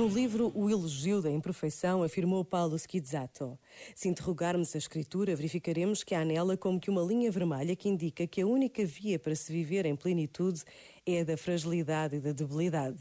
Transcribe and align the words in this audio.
No 0.00 0.08
livro 0.08 0.50
O 0.54 0.70
Elogio 0.70 1.20
da 1.20 1.30
Imperfeição, 1.30 2.02
afirmou 2.02 2.42
Paulo 2.42 2.78
Schizzato: 2.78 3.58
Se 3.94 4.08
interrogarmos 4.08 4.74
a 4.74 4.78
Escritura, 4.78 5.36
verificaremos 5.36 6.02
que 6.02 6.14
há 6.14 6.24
nela 6.24 6.56
como 6.56 6.80
que 6.80 6.88
uma 6.88 7.02
linha 7.02 7.30
vermelha 7.30 7.76
que 7.76 7.86
indica 7.86 8.26
que 8.26 8.40
a 8.40 8.46
única 8.46 8.82
via 8.82 9.18
para 9.18 9.34
se 9.34 9.52
viver 9.52 9.84
em 9.84 9.94
plenitude 9.94 10.62
é 11.04 11.20
a 11.20 11.24
da 11.24 11.36
fragilidade 11.36 12.16
e 12.16 12.20
da 12.20 12.32
debilidade. 12.32 12.98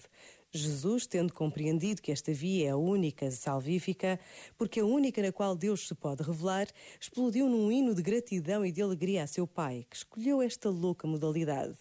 Jesus, 0.51 1.07
tendo 1.07 1.31
compreendido 1.31 2.01
que 2.01 2.11
esta 2.11 2.33
via 2.33 2.67
é 2.67 2.69
a 2.71 2.75
única 2.75 3.31
salvífica, 3.31 4.19
porque 4.57 4.81
a 4.81 4.85
única 4.85 5.21
na 5.21 5.31
qual 5.31 5.55
Deus 5.55 5.87
se 5.87 5.95
pode 5.95 6.21
revelar, 6.21 6.67
explodiu 6.99 7.47
num 7.47 7.71
hino 7.71 7.95
de 7.95 8.01
gratidão 8.01 8.65
e 8.65 8.73
de 8.73 8.81
alegria 8.81 9.23
a 9.23 9.27
seu 9.27 9.47
Pai, 9.47 9.85
que 9.89 9.95
escolheu 9.95 10.41
esta 10.41 10.69
louca 10.69 11.07
modalidade. 11.07 11.77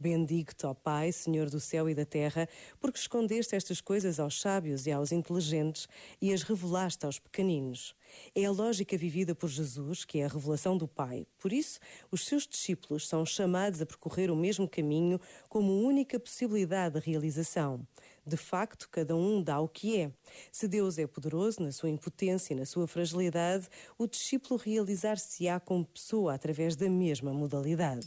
Bendigo-te, 0.00 0.64
ó 0.64 0.72
Pai, 0.72 1.12
Senhor 1.12 1.50
do 1.50 1.60
céu 1.60 1.86
e 1.86 1.94
da 1.94 2.06
terra, 2.06 2.48
porque 2.80 2.98
escondeste 2.98 3.54
estas 3.54 3.82
coisas 3.82 4.18
aos 4.18 4.40
sábios 4.40 4.86
e 4.86 4.90
aos 4.90 5.12
inteligentes 5.12 5.86
e 6.22 6.32
as 6.32 6.42
revelaste 6.42 7.04
aos 7.04 7.18
pequeninos. 7.18 7.94
É 8.34 8.46
a 8.46 8.50
lógica 8.50 8.96
vivida 8.96 9.34
por 9.34 9.50
Jesus, 9.50 10.06
que 10.06 10.20
é 10.20 10.24
a 10.24 10.28
revelação 10.28 10.74
do 10.74 10.88
Pai. 10.88 11.26
Por 11.38 11.52
isso, 11.52 11.78
os 12.10 12.24
seus 12.24 12.46
discípulos 12.46 13.06
são 13.06 13.26
chamados 13.26 13.82
a 13.82 13.86
percorrer 13.86 14.30
o 14.30 14.36
mesmo 14.36 14.66
caminho 14.66 15.20
como 15.50 15.82
única 15.82 16.18
possibilidade 16.18 16.98
de 16.98 17.06
realização. 17.06 17.86
De 18.26 18.38
facto, 18.38 18.88
cada 18.90 19.14
um 19.14 19.42
dá 19.42 19.60
o 19.60 19.68
que 19.68 20.00
é. 20.00 20.10
Se 20.50 20.66
Deus 20.66 20.96
é 20.96 21.06
poderoso 21.06 21.62
na 21.62 21.72
sua 21.72 21.90
impotência 21.90 22.54
e 22.54 22.56
na 22.56 22.64
sua 22.64 22.86
fragilidade, 22.86 23.68
o 23.98 24.06
discípulo 24.06 24.58
realizar-se-á 24.58 25.60
como 25.60 25.84
pessoa 25.84 26.32
através 26.32 26.74
da 26.74 26.88
mesma 26.88 27.34
modalidade. 27.34 28.06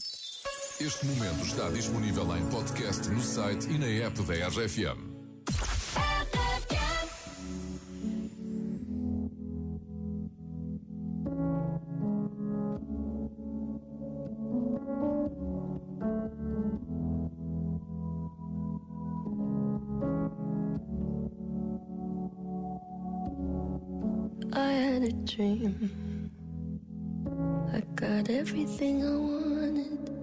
Este 0.80 1.06
momento 1.06 1.46
está 1.46 1.70
disponível 1.70 2.36
em 2.36 2.46
podcast 2.48 3.08
no 3.10 3.22
site 3.22 3.70
e 3.70 3.78
na 3.78 4.06
app 4.06 4.22
da 4.24 4.48
RFM. 4.50 5.14
Dream. 25.26 26.30
I 27.74 27.82
got 27.96 28.30
everything 28.30 29.04
I 29.04 29.16
wanted 29.16 30.23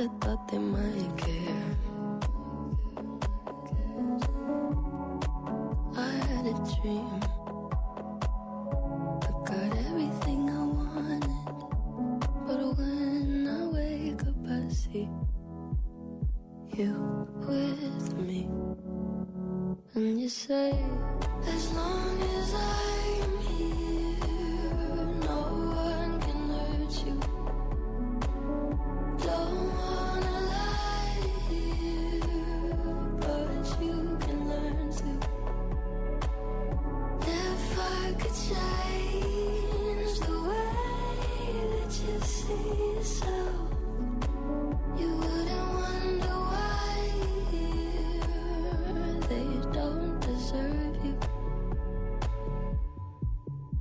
Kinda 0.00 0.16
thought 0.22 0.48
they 0.48 0.58
might 0.58 1.18
care. 1.18 1.76
I 5.94 6.12
had 6.30 6.46
a 6.46 6.56
dream. 6.72 7.20
I 9.20 9.30
got 9.44 9.70
everything 9.88 10.48
I 10.48 10.64
wanted. 10.78 11.28
But 12.46 12.60
when 12.78 13.46
I 13.46 13.66
wake 13.76 14.22
up, 14.22 14.40
I 14.48 14.72
see 14.72 15.06
you 16.78 16.94
with 17.46 18.14
me. 18.16 18.48
And 19.94 20.18
you 20.18 20.30
say, 20.30 20.72
as 21.46 21.72
long 21.74 22.22
as 22.38 22.54
I'm 22.54 23.39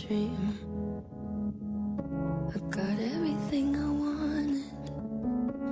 dream. 0.00 0.58
I 2.54 2.58
got 2.70 2.98
everything 3.14 3.76
I 3.76 3.90
wanted. 4.04 4.64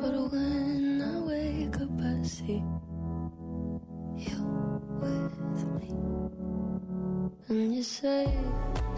But 0.01 0.15
when 0.33 1.03
I 1.03 1.19
wake 1.21 1.77
up, 1.77 2.01
I 2.01 2.23
see 2.23 2.63
you 4.17 4.39
with 5.01 5.39
me. 5.79 5.91
And 7.49 7.75
you 7.75 7.83
say, 7.83 8.27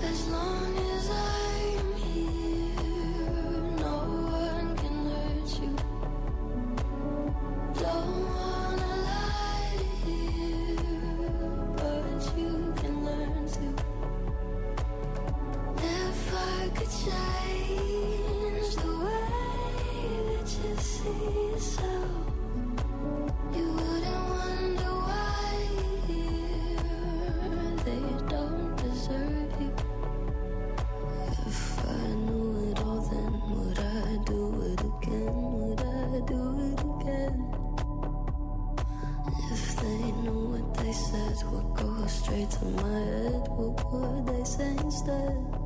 as 0.01 0.29
long 0.29 0.56
straight 42.27 42.51
to 42.51 42.65
my 42.65 42.99
head, 42.99 43.49
what 43.49 43.93
would 43.93 44.27
they 44.27 44.45
say 44.45 44.77
instead? 44.79 45.66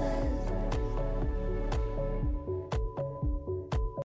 Christmas. 0.00 0.49